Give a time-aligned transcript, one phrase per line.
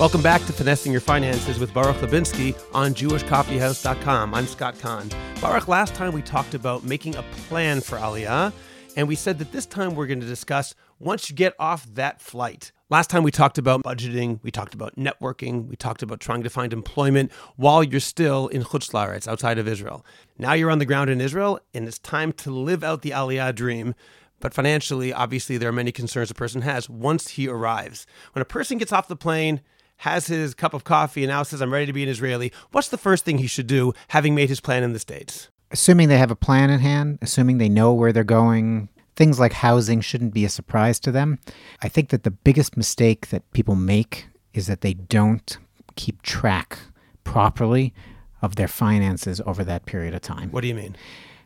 [0.00, 4.34] Welcome back to Finessing Your Finances with Baruch Labinsky on JewishCoffeehouse.com.
[4.34, 5.08] I'm Scott Kahn.
[5.40, 8.52] Baruch, last time we talked about making a plan for Aliyah,
[8.96, 12.20] and we said that this time we're going to discuss once you get off that
[12.20, 12.72] flight.
[12.90, 16.50] Last time we talked about budgeting, we talked about networking, we talked about trying to
[16.50, 20.04] find employment while you're still in Chutz La'aretz, outside of Israel.
[20.36, 23.54] Now you're on the ground in Israel, and it's time to live out the Aliyah
[23.54, 23.94] dream.
[24.40, 28.08] But financially, obviously, there are many concerns a person has once he arrives.
[28.32, 29.60] When a person gets off the plane,
[29.98, 32.88] has his cup of coffee and now says, I'm ready to be an Israeli, what's
[32.88, 35.48] the first thing he should do having made his plan in the States?
[35.70, 39.52] Assuming they have a plan in hand, assuming they know where they're going, things like
[39.52, 41.38] housing shouldn't be a surprise to them.
[41.82, 45.56] I think that the biggest mistake that people make is that they don't
[45.96, 46.78] keep track
[47.24, 47.94] properly
[48.42, 50.50] of their finances over that period of time.
[50.50, 50.96] What do you mean?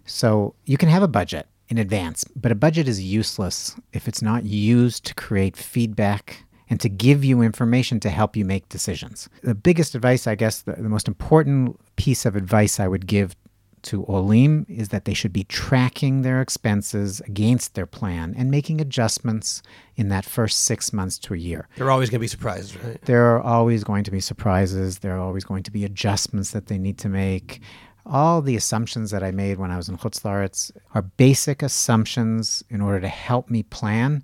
[0.04, 4.22] So you can have a budget in advance, but a budget is useless if it's
[4.22, 9.28] not used to create feedback and to give you information to help you make decisions.
[9.42, 13.34] The biggest advice, I guess, the, the most important piece of advice I would give
[13.80, 18.80] to Olim is that they should be tracking their expenses against their plan and making
[18.80, 19.62] adjustments
[19.96, 21.68] in that first six months to a year.
[21.76, 23.00] There are always going to be surprises, right?
[23.02, 24.98] There are always going to be surprises.
[24.98, 27.60] There are always going to be adjustments that they need to make.
[28.04, 32.64] All the assumptions that I made when I was in Chutz La'aretz are basic assumptions
[32.70, 34.22] in order to help me plan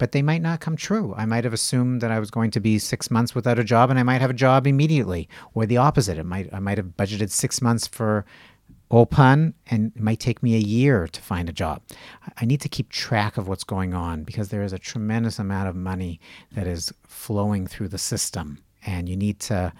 [0.00, 1.14] but they might not come true.
[1.14, 3.90] I might have assumed that I was going to be six months without a job,
[3.90, 6.16] and I might have a job immediately, or the opposite.
[6.16, 8.24] It might I might have budgeted six months for
[8.90, 11.82] Ulpan, and it might take me a year to find a job.
[12.38, 15.68] I need to keep track of what's going on because there is a tremendous amount
[15.68, 16.18] of money
[16.52, 19.70] that is flowing through the system, and you need to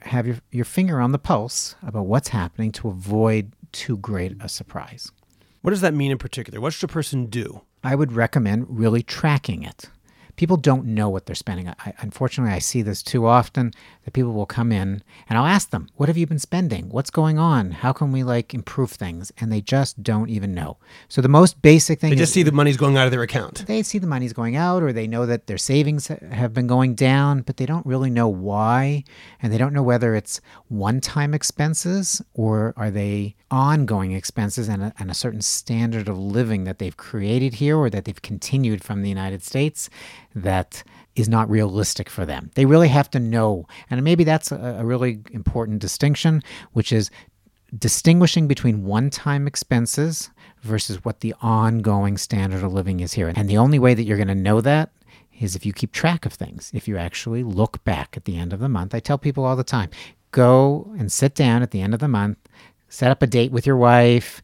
[0.00, 4.48] have your, your finger on the pulse about what's happening to avoid too great a
[4.48, 5.12] surprise.
[5.60, 6.58] What does that mean in particular?
[6.58, 7.60] What should a person do?
[7.88, 9.86] I would recommend really tracking it.
[10.38, 11.68] People don't know what they're spending.
[11.68, 13.72] I, unfortunately, I see this too often
[14.04, 16.88] that people will come in and I'll ask them, "What have you been spending?
[16.88, 17.72] What's going on?
[17.72, 20.78] How can we like improve things?" And they just don't even know.
[21.08, 23.22] So the most basic thing They just is see the money's going out of their
[23.22, 23.64] account.
[23.66, 26.94] they see the money's going out or they know that their savings have been going
[26.94, 29.02] down, but they don't really know why.
[29.42, 34.82] And they don't know whether it's one time expenses or are they ongoing expenses and
[34.82, 38.84] a, and a certain standard of living that they've created here or that they've continued
[38.84, 39.90] from the United States
[40.34, 40.82] that
[41.16, 42.50] is not realistic for them.
[42.54, 43.66] They really have to know.
[43.90, 47.10] And maybe that's a, a really important distinction, which is
[47.76, 50.30] distinguishing between one time expenses
[50.62, 53.32] versus what the ongoing standard of living is here.
[53.34, 54.90] And the only way that you're going to know that
[55.40, 58.52] is if you keep track of things, if you actually look back at the end
[58.52, 58.94] of the month.
[58.94, 59.90] I tell people all the time
[60.30, 62.38] go and sit down at the end of the month,
[62.88, 64.42] set up a date with your wife.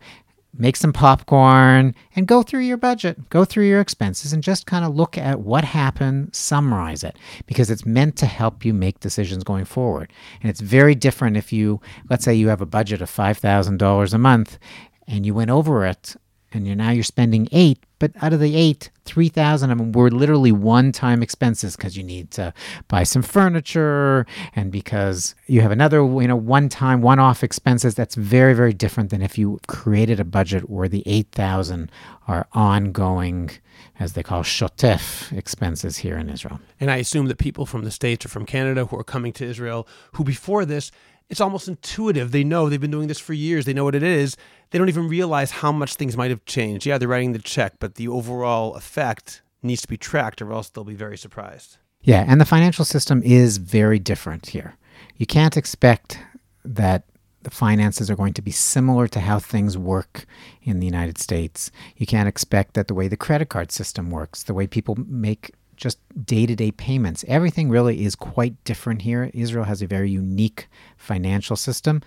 [0.57, 4.85] Make some popcorn and go through your budget, go through your expenses, and just kind
[4.85, 7.17] of look at what happened, summarize it,
[7.47, 10.13] because it's meant to help you make decisions going forward.
[10.41, 14.19] And it's very different if you, let's say, you have a budget of $5,000 a
[14.19, 14.59] month
[15.07, 16.17] and you went over it
[16.55, 19.93] and you're now you're spending eight, but out of the eight, three thousand of them
[19.93, 22.55] were literally one-time expenses because you need to
[22.89, 27.95] buy some furniture and because you have another you know one-time, one-off expenses.
[27.95, 31.91] That's very very different than if you created a budget where the eight thousand
[32.27, 33.51] are ongoing,
[33.99, 36.61] as they call shotef expenses here in Israel.
[36.81, 39.45] And I assume that people from the States or from Canada who are coming to
[39.45, 40.91] Israel, who before this,
[41.31, 42.31] it's almost intuitive.
[42.31, 43.65] They know they've been doing this for years.
[43.65, 44.37] They know what it is.
[44.71, 46.87] They don't even realize how much things might have changed.
[46.87, 50.69] Yeah, they're writing the check, but the overall effect needs to be tracked or else
[50.69, 51.79] they'll be very surprised.
[52.03, 54.77] Yeah, and the financial system is very different here.
[55.17, 56.19] You can't expect
[56.65, 57.05] that
[57.43, 60.27] the finances are going to be similar to how things work
[60.63, 61.71] in the United States.
[61.97, 65.53] You can't expect that the way the credit card system works, the way people make
[65.85, 67.27] just day to day payments.
[67.29, 69.31] Everything really is quite different here.
[69.35, 70.67] Israel has a very unique
[70.97, 72.01] financial system.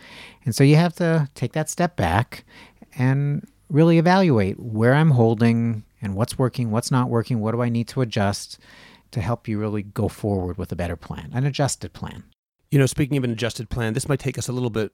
[0.46, 2.44] And so you have to take that step back
[2.98, 7.70] and really evaluate where I'm holding and what's working, what's not working, what do I
[7.70, 8.58] need to adjust
[9.12, 12.24] to help you really go forward with a better plan, an adjusted plan.
[12.72, 14.92] You know, speaking of an adjusted plan, this might take us a little bit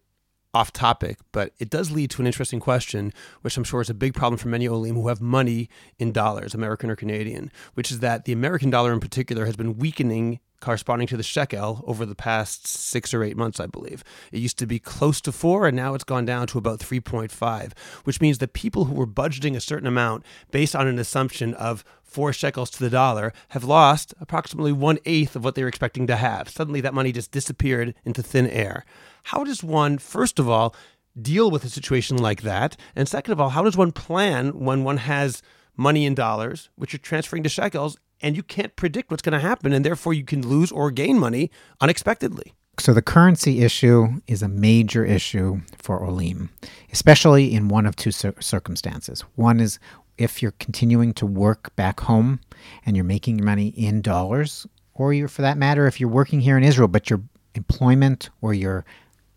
[0.53, 3.11] off topic, but it does lead to an interesting question,
[3.41, 6.53] which I'm sure is a big problem for many Olim who have money in dollars,
[6.53, 11.07] American or Canadian, which is that the American dollar in particular has been weakening corresponding
[11.09, 14.01] to the shekel over the past six or eight months, I believe.
[14.31, 17.77] It used to be close to four, and now it's gone down to about 3.5,
[18.05, 21.83] which means that people who were budgeting a certain amount based on an assumption of
[22.13, 26.05] four shekels to the dollar have lost approximately one eighth of what they were expecting
[26.07, 26.47] to have.
[26.47, 28.85] Suddenly, that money just disappeared into thin air.
[29.23, 30.75] How does one, first of all,
[31.19, 32.77] deal with a situation like that?
[32.95, 35.41] And second of all, how does one plan when one has
[35.75, 39.39] money in dollars, which you're transferring to shekels, and you can't predict what's going to
[39.39, 41.49] happen, and therefore you can lose or gain money
[41.81, 42.53] unexpectedly.
[42.79, 46.49] So the currency issue is a major issue for Olim,
[46.91, 49.21] especially in one of two cir- circumstances.
[49.35, 49.77] One is
[50.17, 52.39] if you're continuing to work back home
[52.85, 56.41] and you're making your money in dollars, or you're, for that matter, if you're working
[56.41, 57.21] here in Israel, but your
[57.55, 58.85] employment or your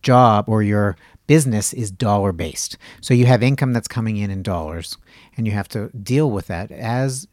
[0.03, 0.97] job or your
[1.27, 2.77] business is dollar based.
[3.01, 4.97] So you have income that's coming in in dollars
[5.37, 7.27] and you have to deal with that as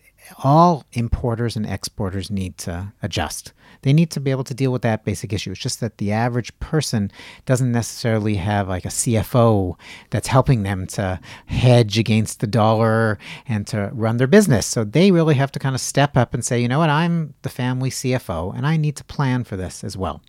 [0.44, 3.54] all importers and exporters need to adjust.
[3.84, 5.52] They need to be able to deal with that basic issue.
[5.52, 7.12] It's just that the average person
[7.46, 9.76] doesn't necessarily have like a CFO
[10.10, 14.66] that's helping them to hedge against the dollar and to run their business.
[14.66, 17.36] So they really have to kind of step up and say, you know what, I'm
[17.44, 20.22] the family CFO and I need to plan for this as well.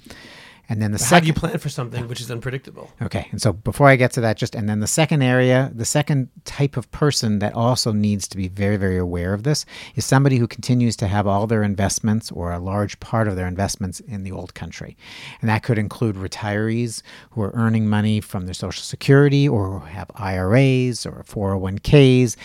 [0.68, 2.90] And then the How do second you plan for something which is unpredictable?
[3.02, 3.28] Okay.
[3.30, 6.30] And so before I get to that, just and then the second area, the second
[6.44, 10.38] type of person that also needs to be very, very aware of this is somebody
[10.38, 14.22] who continues to have all their investments or a large part of their investments in
[14.22, 14.96] the old country.
[15.40, 19.86] And that could include retirees who are earning money from their Social Security or who
[19.86, 22.36] have IRAs or 401ks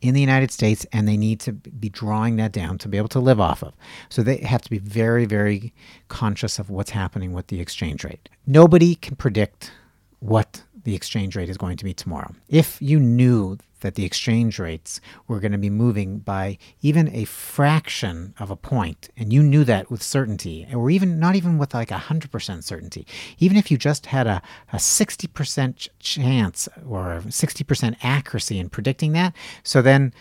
[0.00, 3.08] in the United States and they need to be drawing that down to be able
[3.08, 3.74] to live off of.
[4.08, 5.72] So they have to be very, very
[6.08, 8.28] conscious of what's happening with the exchange rate.
[8.46, 9.72] Nobody can predict
[10.20, 12.34] what the exchange rate is going to be tomorrow.
[12.48, 17.26] If you knew that the exchange rates were going to be moving by even a
[17.26, 21.74] fraction of a point, and you knew that with certainty, or even not even with
[21.74, 23.06] like a 100% certainty,
[23.38, 24.40] even if you just had a,
[24.72, 30.14] a 60% chance or 60% accuracy in predicting that, so then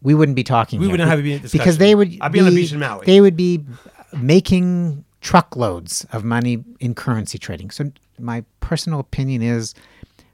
[0.00, 0.80] we wouldn't be talking.
[0.80, 1.58] We wouldn't have discussion.
[1.58, 2.16] because they would.
[2.22, 3.04] I'd be on the be- beach in Maui.
[3.04, 3.66] They would be
[4.16, 7.70] making truckloads of money in currency trading.
[7.70, 9.74] So my personal opinion is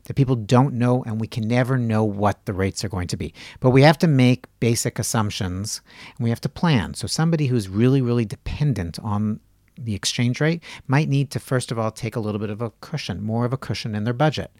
[0.04, 3.16] that people don't know and we can never know what the rates are going to
[3.16, 3.32] be.
[3.60, 5.80] But we have to make basic assumptions
[6.16, 6.94] and we have to plan.
[6.94, 9.40] So somebody who's really really dependent on
[9.78, 12.70] the exchange rate might need to first of all take a little bit of a
[12.80, 14.52] cushion, more of a cushion in their budget.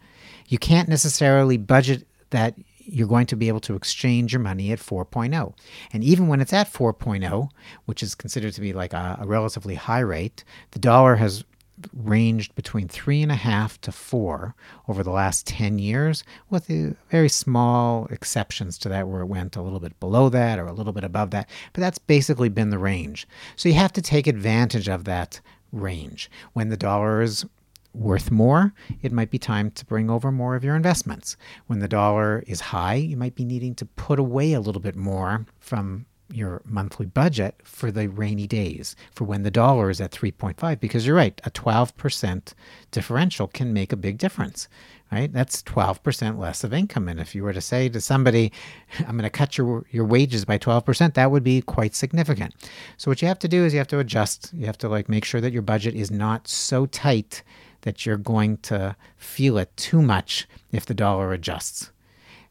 [0.47, 2.55] You can't necessarily budget that
[2.85, 5.53] you're going to be able to exchange your money at 4.0.
[5.93, 7.49] And even when it's at 4.0,
[7.85, 11.45] which is considered to be like a, a relatively high rate, the dollar has
[11.93, 14.55] ranged between three and a half to four
[14.87, 16.67] over the last 10 years, with
[17.09, 20.73] very small exceptions to that where it went a little bit below that or a
[20.73, 21.49] little bit above that.
[21.73, 23.27] But that's basically been the range.
[23.55, 25.41] So you have to take advantage of that
[25.71, 26.29] range.
[26.53, 27.45] When the dollar is
[27.93, 31.37] worth more, it might be time to bring over more of your investments.
[31.67, 34.95] When the dollar is high, you might be needing to put away a little bit
[34.95, 40.11] more from your monthly budget for the rainy days, for when the dollar is at
[40.11, 42.53] 3.5, because you're right, a 12%
[42.91, 44.67] differential can make a big difference.
[45.11, 45.31] Right?
[45.31, 47.07] That's 12% less of income.
[47.07, 48.51] And if you were to say to somebody,
[48.99, 52.55] I'm going to cut your, your wages by 12%, that would be quite significant.
[52.97, 54.51] So what you have to do is you have to adjust.
[54.55, 57.43] You have to like make sure that your budget is not so tight
[57.81, 61.91] that you're going to feel it too much if the dollar adjusts.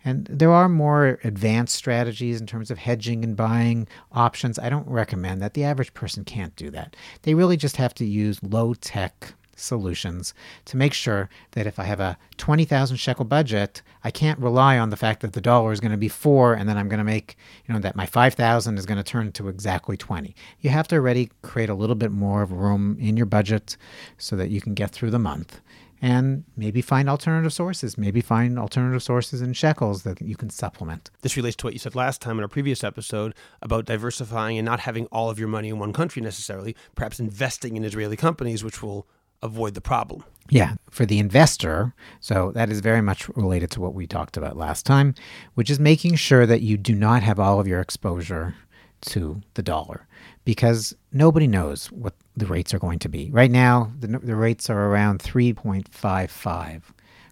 [0.05, 4.59] And there are more advanced strategies in terms of hedging and buying options.
[4.59, 5.55] I don't recommend that.
[5.55, 6.97] The average person can't do that.
[7.23, 11.85] They really just have to use low tech solutions to make sure that if I
[11.85, 15.81] have a 20,000 shekel budget, I can't rely on the fact that the dollar is
[15.81, 18.79] going to be 4 and then I'm going to make, you know, that my 5,000
[18.79, 20.35] is going to turn to exactly 20.
[20.61, 23.77] You have to already create a little bit more of room in your budget
[24.19, 25.61] so that you can get through the month
[26.03, 31.13] and maybe find alternative sources, maybe find alternative sources in shekels that you can supplement.
[31.23, 34.67] This relates to what you said last time in our previous episode about diversifying and
[34.67, 38.65] not having all of your money in one country necessarily, perhaps investing in Israeli companies,
[38.65, 39.07] which will
[39.43, 40.25] avoid the problem.
[40.51, 41.95] Yeah, for the investor.
[42.19, 45.15] So that is very much related to what we talked about last time,
[45.55, 48.57] which is making sure that you do not have all of your exposure
[49.03, 50.07] to the dollar
[50.45, 53.31] because nobody knows what the rates are going to be.
[53.31, 56.83] Right now, the, the rates are around 3.55,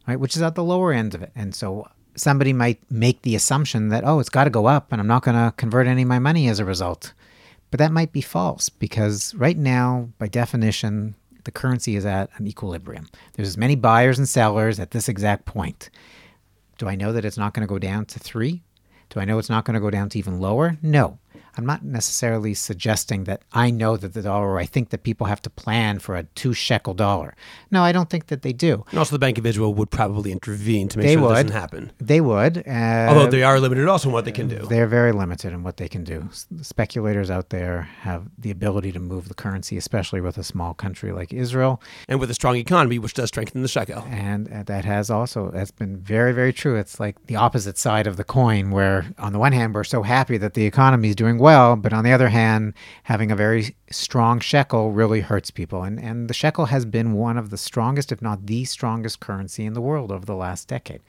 [0.06, 1.32] right, which is at the lower end of it.
[1.34, 5.00] And so somebody might make the assumption that, oh, it's got to go up and
[5.00, 7.12] I'm not going to convert any of my money as a result.
[7.70, 11.14] But that might be false because right now, by definition,
[11.44, 13.08] the currency is at an equilibrium.
[13.32, 15.90] There's as many buyers and sellers at this exact point.
[16.78, 18.62] Do I know that it's not going to go down to three?
[19.10, 20.78] Do I know it's not going to go down to even lower?
[20.82, 21.18] No.
[21.56, 25.26] I'm not necessarily suggesting that I know that the dollar, or I think that people
[25.26, 27.34] have to plan for a two shekel dollar.
[27.70, 28.84] No, I don't think that they do.
[28.90, 31.52] And also, the Bank of Israel would probably intervene to make They sure that doesn't
[31.52, 31.92] happen.
[31.98, 32.58] They would.
[32.66, 34.66] Uh, Although they are limited also in what they can do.
[34.68, 36.28] They're very limited in what they can do.
[36.62, 41.12] Speculators out there have the ability to move the currency, especially with a small country
[41.12, 41.80] like Israel.
[42.08, 44.04] And with a strong economy, which does strengthen the shekel.
[44.10, 48.06] and uh, that has also that's been very very true it's like the opposite side
[48.06, 51.16] of the coin where on the one hand we're so happy that the economy is
[51.16, 51.74] doing well.
[51.74, 55.82] But on the other hand, having a very strong shekel really hurts people.
[55.82, 59.64] And, and the shekel has been one of the strongest, if not the strongest currency
[59.64, 61.00] in the world over the last decade.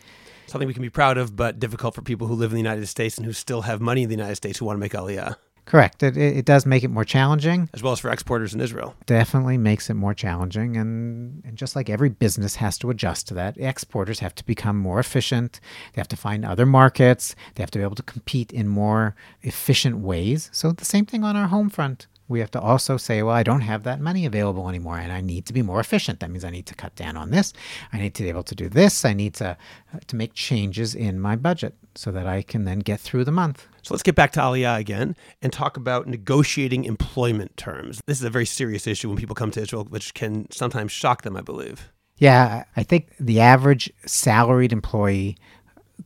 [0.48, 2.88] Something we can be proud of, but difficult for people who live in the United
[2.88, 5.36] States and who still have money in the United States who want to make Aliyah.
[5.72, 6.04] Correct.
[6.04, 7.70] It, it, it does make it more challenging.
[7.74, 8.94] As well as for exporters in Israel.
[9.06, 10.76] Definitely makes it more challenging.
[10.76, 14.78] And, and just like every business has to adjust to that, exporters have to become
[14.78, 15.62] more efficient.
[15.94, 17.38] They have to find other markets.
[17.56, 20.50] They have to be able to compete in more efficient ways.
[20.52, 23.44] So the same thing on our home front we have to also say, well, I
[23.44, 26.20] don't have that money available anymore and I need to be more efficient.
[26.22, 27.54] That means I need to cut down on this.
[27.94, 29.06] I need to be able to do this.
[29.06, 29.58] I need to,
[29.94, 33.32] uh, to make changes in my budget so that I can then get through the
[33.32, 33.68] month.
[33.82, 38.02] So let's get back to Aliyah again and talk about negotiating employment terms.
[38.08, 41.24] This is a very serious issue when people come to Israel, which can sometimes shock
[41.24, 41.92] them, I believe.
[42.18, 45.38] Yeah, I think the average salaried employee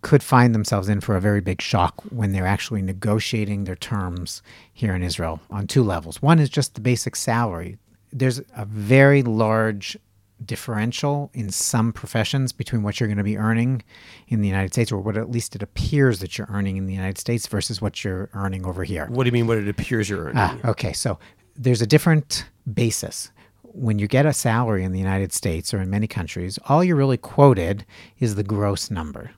[0.05, 4.43] could find themselves in for a very big shock when they're actually negotiating their terms
[4.71, 6.21] here in Israel on two levels.
[6.21, 7.79] One is just the basic salary.
[8.13, 9.97] There's a very large
[10.45, 13.81] differential in some professions between what you're going to be earning
[14.27, 16.93] in the United States, or what at least it appears that you're earning in the
[16.93, 19.07] United States versus what you're earning over here.
[19.07, 20.37] What do you mean, what it appears you're earning?
[20.37, 20.93] Ah, okay.
[20.93, 21.17] So
[21.55, 23.31] there's a different basis.
[23.63, 26.95] When you get a salary in the United States or in many countries, all you're
[26.95, 27.87] really quoted
[28.19, 29.31] is the gross number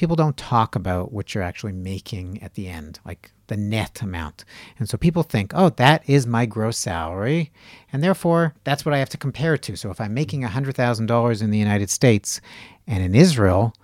[0.00, 4.46] people don't talk about what you're actually making at the end, like the net amount.
[4.78, 7.52] And so people think, oh, that is my gross salary.
[7.92, 9.76] And therefore, that's what I have to compare it to.
[9.76, 12.40] So if I'm making $100,000 in the United States
[12.86, 13.74] and in Israel,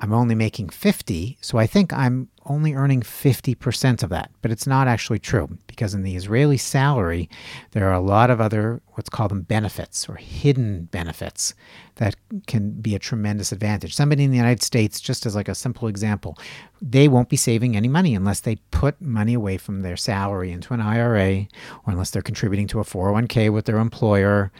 [0.00, 1.36] I'm only making 50.
[1.42, 4.30] So I think I'm only earning 50% of that.
[4.42, 7.28] But it's not actually true because in the Israeli salary,
[7.72, 11.54] there are a lot of other, what's called them benefits or hidden benefits
[11.96, 13.94] that can be a tremendous advantage.
[13.94, 16.38] Somebody in the United States, just as like a simple example,
[16.80, 20.74] they won't be saving any money unless they put money away from their salary into
[20.74, 21.46] an IRA
[21.84, 24.52] or unless they're contributing to a 401k with their employer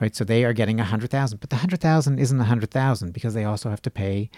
[0.00, 3.44] right so they are getting a 100000 but the 100000 isn't a 100000 because they
[3.44, 4.30] also have to pay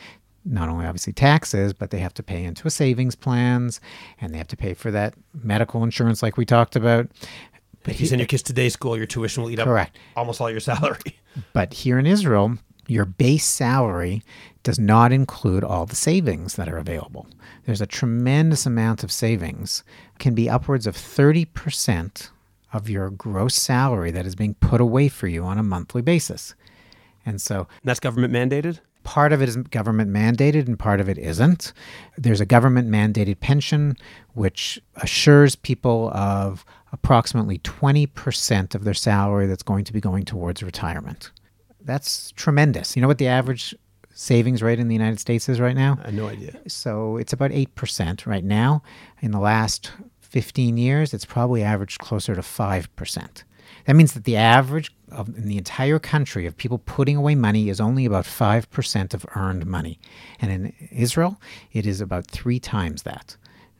[0.48, 3.80] not only obviously taxes, but they have to pay into a savings plans
[4.20, 7.08] and they have to pay for that medical insurance like we talked about.
[7.84, 9.96] But if you send your kids to day school, your tuition will eat correct.
[9.96, 10.98] up almost all your salary.
[11.52, 14.24] But here in Israel, your base salary
[14.64, 17.28] does not include all the savings that are available.
[17.64, 19.84] There's a tremendous amount of savings,
[20.18, 22.30] can be upwards of 30%
[22.72, 26.54] of your gross salary that is being put away for you on a monthly basis.
[27.24, 28.80] And so and that's government mandated?
[29.08, 31.72] Part of it is government mandated and part of it isn't.
[32.18, 33.96] There's a government mandated pension,
[34.34, 36.62] which assures people of
[36.92, 41.30] approximately 20% of their salary that's going to be going towards retirement.
[41.80, 42.96] That's tremendous.
[42.96, 43.74] You know what the average
[44.12, 45.96] savings rate in the United States is right now?
[46.02, 46.60] I have no idea.
[46.68, 48.82] So it's about 8% right now.
[49.22, 53.42] In the last 15 years, it's probably averaged closer to 5%.
[53.86, 57.68] That means that the average of, in the entire country of people putting away money
[57.68, 59.98] is only about 5% of earned money.
[60.40, 61.40] And in Israel,
[61.72, 63.36] it is about three times that.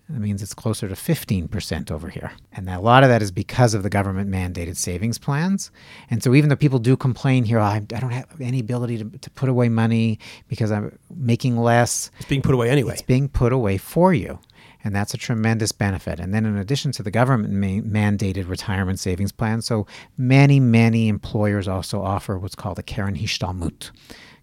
[0.09, 2.33] That means it's closer to 15% over here.
[2.55, 5.71] And a lot of that is because of the government mandated savings plans.
[6.11, 8.99] And so even though people do complain here, oh, I, I don't have any ability
[8.99, 10.19] to, to put away money
[10.49, 12.11] because I'm making less.
[12.21, 12.95] It's being put away anyway.
[12.95, 14.39] It's being put away for you
[14.85, 16.21] and that's a tremendous benefit.
[16.21, 21.09] And then, in addition to the government ma- mandated retirement savings plan, so many, many
[21.09, 23.91] employers also offer what's called a Keren Hishtalmut.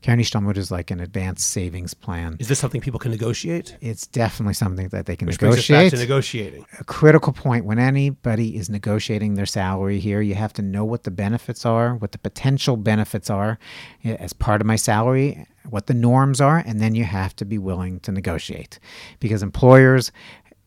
[0.05, 2.37] Keren Hishtalmut is like an advanced savings plan.
[2.37, 3.75] Is this something people can negotiate?
[3.81, 5.67] It's definitely something that they can Which negotiate.
[5.67, 6.65] Brings us back to negotiating.
[6.79, 11.05] A critical point when anybody is negotiating their salary here, you have to know what
[11.05, 13.57] the benefits are, what the potential benefits are
[14.03, 17.43] eh, as part of my salary, what the norms are, and then you have to
[17.43, 18.77] be willing to negotiate.
[19.19, 20.11] Because employers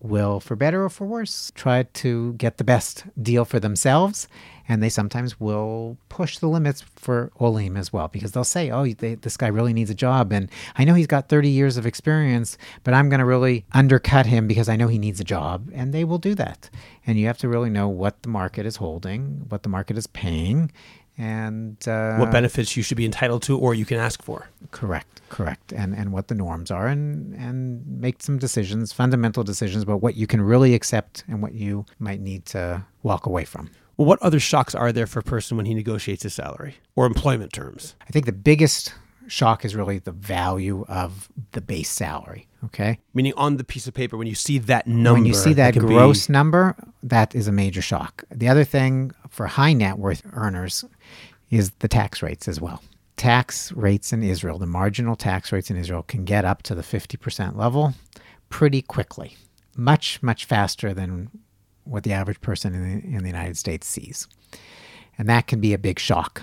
[0.00, 4.26] will, for better or for worse, try to get the best deal for themselves.
[4.68, 8.86] And they sometimes will push the limits for Olim as well, because they'll say, oh,
[8.86, 10.32] they, this guy really needs a job.
[10.32, 14.26] And I know he's got 30 years of experience, but I'm going to really undercut
[14.26, 15.70] him because I know he needs a job.
[15.72, 16.70] And they will do that.
[17.06, 20.06] And you have to really know what the market is holding, what the market is
[20.06, 20.70] paying,
[21.18, 24.48] and uh, what benefits you should be entitled to or you can ask for.
[24.70, 29.82] Correct, correct, and and what the norms are, and and make some decisions, fundamental decisions
[29.82, 33.70] about what you can really accept and what you might need to walk away from.
[33.98, 37.04] Well, what other shocks are there for a person when he negotiates his salary or
[37.04, 37.96] employment terms?
[38.00, 38.94] I think the biggest
[39.26, 42.46] shock is really the value of the base salary.
[42.64, 43.00] Okay.
[43.12, 45.74] Meaning on the piece of paper, when you see that number, when you see that
[45.74, 46.32] gross be...
[46.32, 48.22] number, that is a major shock.
[48.30, 50.84] The other thing for high net worth earners
[51.50, 52.82] is the tax rates as well.
[53.16, 56.82] Tax rates in Israel, the marginal tax rates in Israel can get up to the
[56.82, 57.94] 50% level
[58.48, 59.36] pretty quickly,
[59.76, 61.30] much, much faster than
[61.88, 64.28] what the average person in the, in the United States sees.
[65.16, 66.42] And that can be a big shock.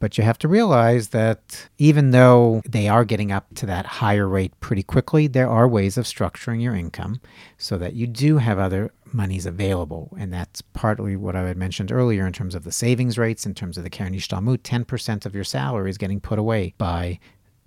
[0.00, 4.28] But you have to realize that even though they are getting up to that higher
[4.28, 7.20] rate pretty quickly, there are ways of structuring your income
[7.56, 10.14] so that you do have other monies available.
[10.18, 13.54] And that's partly what I had mentioned earlier in terms of the savings rates, in
[13.54, 17.18] terms of the Keren Hishtalmut, 10% of your salary is getting put away by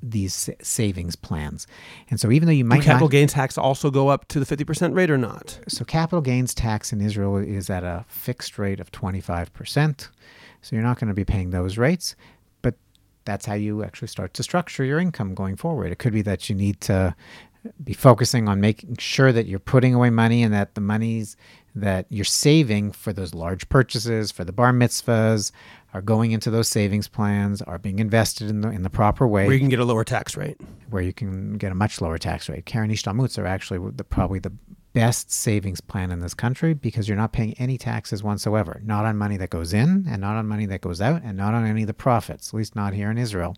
[0.02, 1.68] these savings plans.
[2.10, 4.40] And so even though you might Do capital not, gains tax also go up to
[4.40, 5.60] the 50% rate or not?
[5.68, 10.10] so capital gains tax in Israel is at a fixed rate of 25%.
[10.62, 12.16] So you're not going to be paying those rates,
[12.62, 12.76] but
[13.26, 15.92] that's how you actually start to structure your income going forward.
[15.92, 17.16] It could be that you need to
[17.84, 21.36] be focusing on making sure that you're putting away money and that the monies
[21.76, 25.52] that you're saving for those large purchases, for the bar mitzvahs,
[25.98, 29.46] are going into those savings plans, are being invested in the in the proper way
[29.46, 30.58] Where you can get a lower tax rate.
[30.90, 32.66] where you can get a much lower tax rate.
[32.66, 34.54] Keren Hishtalmuts are actually the, probably the
[34.94, 38.82] best savings plan in this country because you're not paying any taxes whatsoever.
[38.84, 41.54] Not on money that goes in, and not on money that goes out, and not
[41.54, 42.50] on any of the profits.
[42.50, 43.56] At least not here in Israel.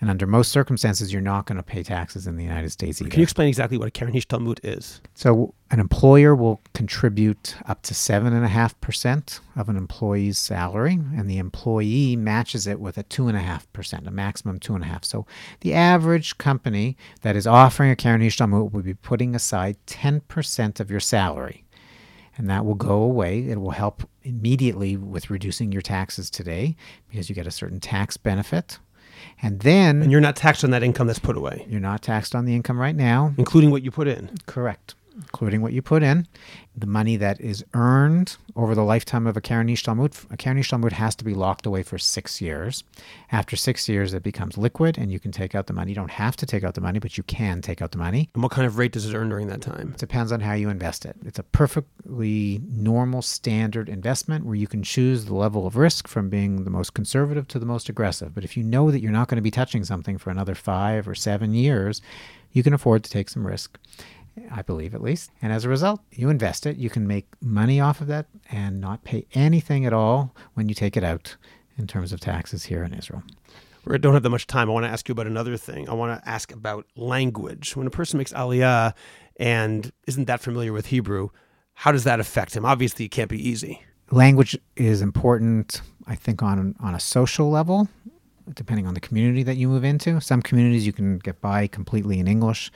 [0.00, 3.10] And under most circumstances, you're not going to pay taxes in the United States either.
[3.10, 5.00] Can you explain exactly what a Keren Hishtalmut is?
[5.14, 10.38] So an employer will contribute up to seven and a half percent of an employee's
[10.38, 14.58] salary, and the employee matches it with a two and a half percent, a maximum
[14.58, 15.04] 2.5.
[15.04, 15.26] So
[15.60, 20.80] the average company that is offering a Keren Hishtalmut will be putting aside ten percent
[20.80, 21.64] of your salary.
[22.38, 23.40] And that will go away.
[23.48, 26.76] It will help immediately with reducing your taxes today
[27.10, 28.78] because you get a certain tax benefit.
[29.42, 32.34] And then And you're not taxed on that income that's put away, you're not taxed
[32.36, 33.34] on the income right now.
[33.36, 34.30] including what you put in.
[34.46, 34.94] Correct.
[35.18, 36.26] Including what you put in.
[36.76, 40.92] The money that is earned over the lifetime of a Keren Hishtalmut, a Keren Hishtalmut
[40.92, 42.84] has to be locked away for six years.
[43.32, 45.90] After six years, it becomes liquid and you can take out the money.
[45.90, 48.30] You don't have to take out the money, but you can take out the money.
[48.34, 49.90] And what kind of rate does it earn during that time?
[49.94, 51.16] It depends on how you invest it.
[51.24, 56.28] It's a perfectly normal standard investment where you can choose the level of risk from
[56.28, 58.34] being the most conservative to the most aggressive.
[58.34, 61.08] But if you know that you're not going to be touching something for another five
[61.08, 62.00] or seven years,
[62.52, 63.78] you can afford to take some risk.
[64.50, 65.30] I believe at least.
[65.42, 66.76] And as a result, you invest it.
[66.76, 70.74] You can make money off of that and not pay anything at all when you
[70.74, 71.36] take it out
[71.76, 73.22] in terms of taxes here in Israel.
[73.84, 74.68] We don't have that much time.
[74.68, 75.88] I want to ask you about another thing.
[75.88, 77.74] I want to ask about language.
[77.74, 78.92] When a person makes aliyah
[79.36, 81.30] and isn't that familiar with Hebrew,
[81.74, 82.64] how does that affect him?
[82.64, 83.82] Obviously, it can't be easy.
[84.10, 87.88] Language is important, I think, on on a social level,
[88.54, 90.20] depending on the community that you move into.
[90.20, 92.72] Some communities you can get by completely in English,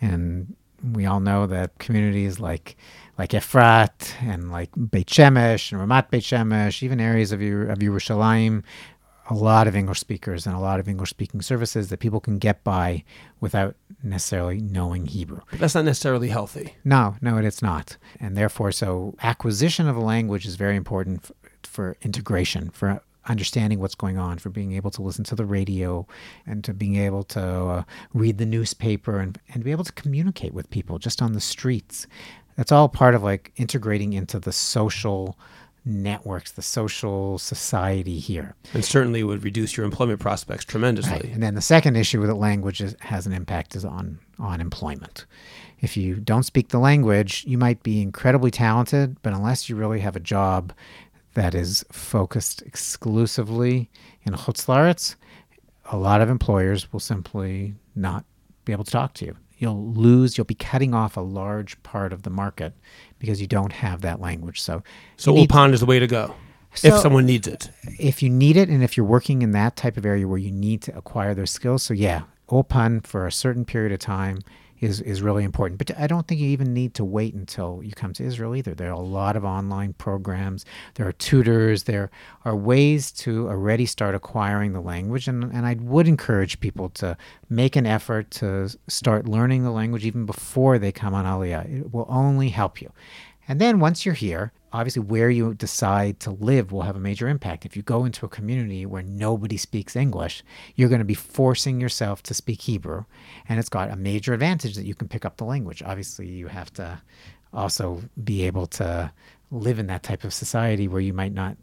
[0.00, 2.76] and we all know that communities like
[3.18, 7.78] like Efrat and like Beit Shemesh and Ramat Beit Shemesh, even areas of Yer- of
[7.78, 8.62] Yerushalayim,
[9.30, 12.38] a lot of English speakers and a lot of English speaking services that people can
[12.38, 13.04] get by
[13.40, 15.40] without necessarily knowing Hebrew.
[15.50, 16.74] But that's not necessarily healthy.
[16.84, 17.96] No, no, it's not.
[18.18, 23.78] And therefore, so acquisition of a language is very important f- for integration, for understanding
[23.78, 26.06] what's going on, for being able to listen to the radio
[26.46, 27.82] and to being able to uh,
[28.12, 32.06] read the newspaper and, and be able to communicate with people just on the streets.
[32.56, 35.38] That's all part of like integrating into the social
[35.84, 38.54] networks, the social society here.
[38.72, 41.12] And certainly would reduce your employment prospects tremendously.
[41.12, 41.24] Right.
[41.24, 44.60] And then the second issue with the language is, has an impact is on on
[44.60, 45.26] employment.
[45.80, 50.00] If you don't speak the language, you might be incredibly talented, but unless you really
[50.00, 50.72] have a job
[51.34, 53.90] that is focused exclusively
[54.24, 55.16] in Chutz La'aretz,
[55.90, 58.24] a lot of employers will simply not
[58.64, 59.36] be able to talk to you.
[59.58, 62.74] You'll lose, you'll be cutting off a large part of the market
[63.18, 64.60] because you don't have that language.
[64.60, 64.82] So,
[65.16, 66.34] So need- is the way to go
[66.74, 67.70] So- if someone needs it.
[67.98, 70.50] if you need it and if you're working in that type of area where you
[70.50, 74.40] need to acquire those skills so yeah Ulpan for a certain period of time
[74.82, 75.78] is is really important.
[75.78, 78.74] But i don't think you even need to wait until you come to israel either.
[78.74, 80.66] There are a lot of online programs.
[80.94, 81.84] There are tutors.
[81.84, 82.10] There
[82.44, 85.28] are ways to already start acquiring the language.
[85.28, 87.16] And, and i would encourage people to
[87.48, 91.64] make an effort to start learning the language even before they come on aliyah.
[91.72, 92.92] It will only help you.
[93.48, 97.28] And then once you're here, obviously where you decide to live will have a major
[97.28, 97.66] impact.
[97.66, 100.42] If you go into a community where nobody speaks English,
[100.76, 103.04] you're going to be forcing yourself to speak Hebrew.
[103.48, 105.82] And it's got a major advantage that you can pick up the language.
[105.84, 107.00] Obviously, you have to
[107.52, 109.12] also be able to
[109.50, 111.56] live in that type of society where you might not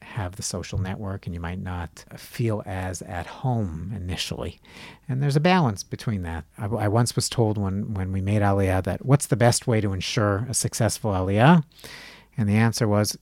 [0.00, 4.58] have the social network and you might not feel as at home initially.
[5.08, 6.44] And there's a balance between that.
[6.56, 9.82] I, I once was told when, when we made Aliyah that what's the best way
[9.82, 11.62] to ensure a successful Aliyah?
[12.38, 13.18] And the answer was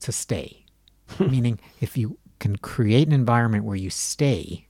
[0.00, 0.64] to stay.
[1.18, 4.68] Meaning, if you can create an environment where you stay,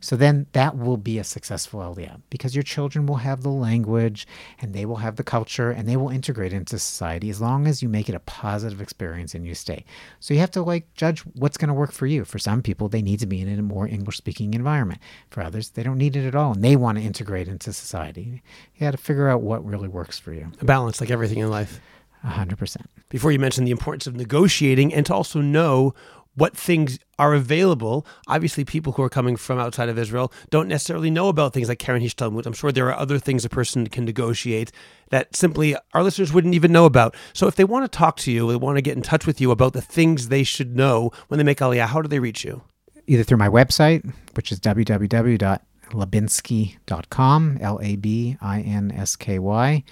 [0.00, 4.26] So then that will be a successful Aliyah because your children will have the language
[4.60, 7.82] and they will have the culture and they will integrate into society as long as
[7.82, 9.84] you make it a positive experience and you stay.
[10.20, 12.24] So you have to like judge what's going to work for you.
[12.24, 15.00] For some people, they need to be in a more English speaking environment.
[15.30, 18.42] For others, they don't need it at all and they want to integrate into society.
[18.74, 20.52] You got to figure out what really works for you.
[20.60, 21.80] A balance, like everything in life.
[22.24, 22.76] 100%.
[23.08, 25.94] Before you mentioned the importance of negotiating and to also know
[26.38, 28.06] what things are available.
[28.28, 31.80] Obviously, people who are coming from outside of Israel don't necessarily know about things like
[31.80, 32.46] Keren Hishtalmut.
[32.46, 34.70] I'm sure there are other things a person can negotiate
[35.10, 37.16] that simply our listeners wouldn't even know about.
[37.32, 39.40] So if they want to talk to you, they want to get in touch with
[39.40, 42.44] you about the things they should know when they make Aliyah, how do they reach
[42.44, 42.62] you?
[43.08, 44.60] Either through my website, which is
[45.90, 49.82] www.labinsky.com, L A B I N S K Y,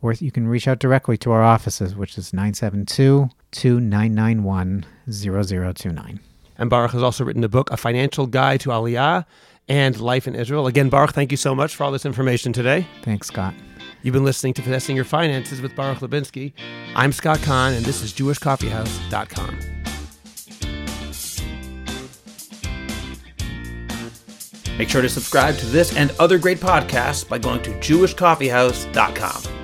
[0.00, 6.20] or you can reach out directly to our offices, which is 972 2991 0029.
[6.58, 9.24] And Baruch has also written a book, A Financial Guide to Aliyah
[9.68, 10.66] and Life in Israel.
[10.66, 12.86] Again, Baruch, thank you so much for all this information today.
[13.02, 13.54] Thanks, Scott.
[14.02, 16.52] You've been listening to Finessing Your Finances with Baruch Labinsky.
[16.94, 19.81] I'm Scott Kahn, and this is JewishCoffeehouse.com.
[24.78, 29.61] Make sure to subscribe to this and other great podcasts by going to JewishCoffeehouse.com.